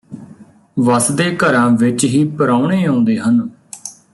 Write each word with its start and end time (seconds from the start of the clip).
ਵਸਦੇ 0.77 1.29
ਘਰਾਂ 1.35 1.69
ਵਿਚ 1.69 2.05
ਹੀ 2.05 2.23
ਪ੍ਰਾਹੁਣੇ 2.29 2.83
ਆਉਂਦੇ 2.85 3.17
ਹਨ 3.19 3.39